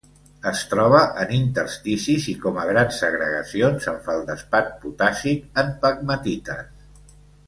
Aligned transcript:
Es 0.51 0.61
troba 0.69 0.99
en 1.23 1.33
intersticis 1.39 2.23
i 2.31 2.33
com 2.45 2.57
a 2.61 2.65
grans 2.69 2.97
segregacions 3.03 3.85
en 3.91 3.99
feldespat 4.07 4.71
potàssic 4.87 5.63
en 5.63 5.71
pegmatites. 5.85 6.65